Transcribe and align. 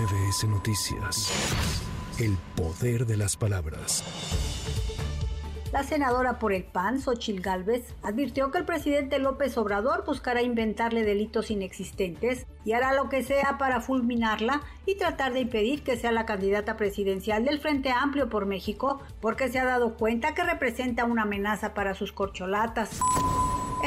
MBS 0.00 0.44
Noticias. 0.48 1.30
El 2.18 2.38
poder 2.56 3.04
de 3.04 3.18
las 3.18 3.36
palabras. 3.36 4.02
La 5.72 5.82
senadora 5.82 6.38
por 6.38 6.54
el 6.54 6.64
PAN, 6.64 7.00
Xochil 7.00 7.42
Gálvez, 7.42 7.94
advirtió 8.02 8.50
que 8.50 8.58
el 8.58 8.64
presidente 8.64 9.18
López 9.18 9.58
Obrador 9.58 10.04
buscará 10.06 10.40
inventarle 10.40 11.02
delitos 11.02 11.50
inexistentes 11.50 12.46
y 12.64 12.72
hará 12.72 12.94
lo 12.94 13.10
que 13.10 13.22
sea 13.22 13.58
para 13.58 13.82
fulminarla 13.82 14.62
y 14.86 14.96
tratar 14.96 15.34
de 15.34 15.40
impedir 15.40 15.82
que 15.82 15.98
sea 15.98 16.12
la 16.12 16.24
candidata 16.24 16.78
presidencial 16.78 17.44
del 17.44 17.60
Frente 17.60 17.90
Amplio 17.90 18.30
por 18.30 18.46
México, 18.46 19.02
porque 19.20 19.50
se 19.50 19.58
ha 19.58 19.66
dado 19.66 19.96
cuenta 19.96 20.34
que 20.34 20.44
representa 20.44 21.04
una 21.04 21.22
amenaza 21.22 21.74
para 21.74 21.94
sus 21.94 22.12
corcholatas. 22.12 23.00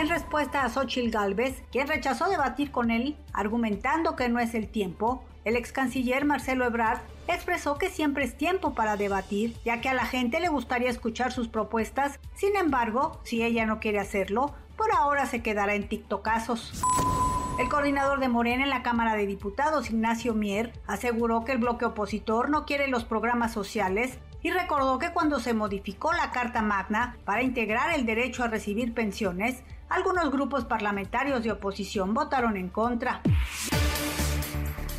En 0.04 0.10
respuesta 0.10 0.66
a 0.66 0.70
Xochil 0.70 1.12
Gálvez, 1.12 1.64
quien 1.72 1.88
rechazó 1.88 2.28
debatir 2.28 2.72
con 2.72 2.92
él, 2.92 3.16
argumentando 3.32 4.18
que 4.18 4.28
no 4.28 4.40
es 4.40 4.54
el 4.54 4.68
tiempo, 4.68 5.24
el 5.46 5.56
ex 5.56 5.72
canciller 5.72 6.26
Marcelo 6.26 6.66
Ebrard 6.66 7.00
expresó 7.30 7.78
que 7.78 7.90
siempre 7.90 8.26
es 8.26 8.38
tiempo 8.38 8.74
para 8.74 8.98
debatir, 8.98 9.56
ya 9.64 9.80
que 9.80 9.88
a 9.88 9.94
la 9.94 10.04
gente 10.04 10.42
le 10.42 10.50
gustaría 10.50 10.90
escuchar 10.90 11.32
sus 11.32 11.48
propuestas. 11.48 12.20
Sin 12.36 12.58
embargo, 12.58 13.22
si 13.24 13.44
ella 13.44 13.66
no 13.66 13.80
quiere 13.80 14.02
hacerlo, 14.02 14.54
por 14.76 14.92
ahora 14.92 15.26
se 15.26 15.42
quedará 15.42 15.74
en 15.74 15.88
TikTokazos. 15.88 16.84
El 17.58 17.70
coordinador 17.70 18.20
de 18.20 18.28
Morena 18.28 18.64
en 18.64 18.72
la 18.72 18.84
Cámara 18.84 19.16
de 19.16 19.26
Diputados, 19.26 19.90
Ignacio 19.90 20.34
Mier, 20.34 20.74
aseguró 20.86 21.46
que 21.46 21.54
el 21.54 21.60
bloque 21.60 21.86
opositor 21.86 22.50
no 22.50 22.66
quiere 22.66 22.90
los 22.90 23.06
programas 23.06 23.54
sociales 23.54 24.18
y 24.44 24.52
recordó 24.52 25.00
que 25.00 25.12
cuando 25.12 25.40
se 25.40 25.54
modificó 25.54 26.12
la 26.14 26.32
Carta 26.32 26.62
Magna 26.62 27.18
para 27.26 27.42
integrar 27.42 27.96
el 27.96 28.06
derecho 28.06 28.44
a 28.44 28.50
recibir 28.50 28.94
pensiones, 28.94 29.64
algunos 29.90 30.30
grupos 30.32 30.66
parlamentarios 30.66 31.44
de 31.44 31.54
oposición 31.54 32.14
votaron 32.14 32.58
en 32.58 32.68
contra. 32.68 33.22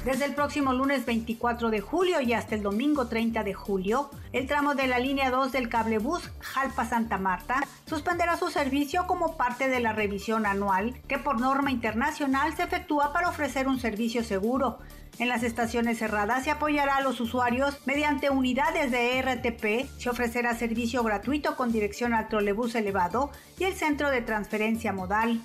Desde 0.05 0.27
el 0.27 0.35
próximo 0.35 0.75
lunes 0.75 1.07
24 1.07 1.71
de 1.71 1.81
julio 1.81 2.21
y 2.21 2.35
hasta 2.35 2.55
el 2.55 2.63
domingo 2.63 3.07
30 3.07 3.43
de 3.43 3.55
julio, 3.55 4.11
el 4.35 4.47
tramo 4.47 4.75
de 4.75 4.87
la 4.87 4.99
línea 4.99 5.31
2 5.31 5.51
del 5.51 5.71
cablebús 5.71 6.31
Jalpa-Santa 6.41 7.17
Marta 7.17 7.67
suspenderá 7.87 8.37
su 8.37 8.51
servicio 8.51 9.07
como 9.07 9.39
parte 9.39 9.67
de 9.69 9.81
la 9.81 9.95
revisión 9.95 10.45
anual 10.45 10.95
que 11.09 11.17
por 11.17 11.41
norma 11.41 11.71
internacional 11.71 12.55
se 12.55 12.65
efectúa 12.65 13.15
para 13.15 13.31
ofrecer 13.31 13.67
un 13.67 13.81
servicio 13.81 14.23
seguro. 14.23 14.79
En 15.19 15.31
las 15.31 15.43
estaciones 15.43 16.01
cerradas 16.01 16.45
se 16.45 16.51
apoyará 16.51 16.97
a 16.97 17.01
los 17.01 17.19
usuarios 17.23 17.79
mediante 17.87 18.29
unidades 18.29 18.91
de 18.91 19.23
RTP, 19.23 19.89
se 19.99 20.11
ofrecerá 20.11 20.55
servicio 20.55 21.03
gratuito 21.03 21.57
con 21.57 21.73
dirección 21.73 22.13
al 22.13 22.29
trolebús 22.29 22.75
elevado 22.75 23.31
y 23.59 23.65
el 23.65 23.73
centro 23.73 24.11
de 24.11 24.21
transferencia 24.21 24.93
modal. 24.93 25.41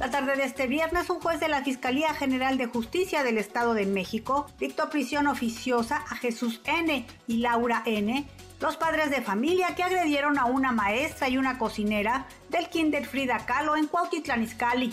La 0.00 0.10
tarde 0.10 0.36
de 0.36 0.44
este 0.44 0.66
viernes, 0.66 1.08
un 1.08 1.20
juez 1.20 1.38
de 1.38 1.48
la 1.48 1.62
Fiscalía 1.62 2.14
General 2.14 2.58
de 2.58 2.66
Justicia 2.66 3.22
del 3.22 3.38
Estado 3.38 3.74
de 3.74 3.86
México 3.86 4.46
dictó 4.58 4.90
prisión 4.90 5.28
oficiosa 5.28 6.04
a 6.10 6.16
Jesús 6.16 6.60
N. 6.64 7.06
y 7.28 7.36
Laura 7.38 7.82
N., 7.86 8.26
los 8.60 8.76
padres 8.76 9.10
de 9.10 9.22
familia 9.22 9.74
que 9.74 9.82
agredieron 9.82 10.38
a 10.38 10.46
una 10.46 10.72
maestra 10.72 11.28
y 11.28 11.38
una 11.38 11.58
cocinera 11.58 12.26
del 12.48 12.68
Kinder 12.68 13.06
Frida 13.06 13.46
Kahlo 13.46 13.76
en 13.76 13.86
Cuautitlán 13.86 14.42
Izcalli. 14.42 14.92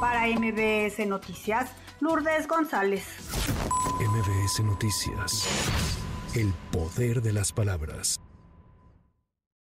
Para 0.00 0.26
MBS 0.26 1.06
Noticias, 1.06 1.70
Lourdes 2.00 2.46
González. 2.46 3.04
MBS 4.00 4.60
Noticias. 4.60 5.44
El 6.34 6.52
poder 6.70 7.20
de 7.20 7.32
las 7.32 7.52
palabras. 7.52 8.20